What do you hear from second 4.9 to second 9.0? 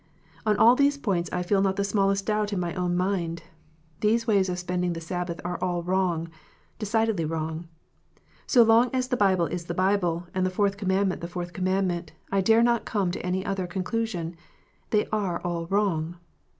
the Sabbath are all wrong, decidedly wrong. So long